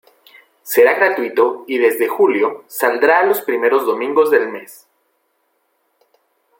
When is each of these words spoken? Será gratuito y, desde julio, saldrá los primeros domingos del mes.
Será 0.63 0.95
gratuito 0.95 1.63
y, 1.67 1.77
desde 1.77 2.07
julio, 2.07 2.63
saldrá 2.65 3.23
los 3.23 3.41
primeros 3.41 3.85
domingos 3.85 4.31
del 4.31 4.49
mes. 4.49 4.87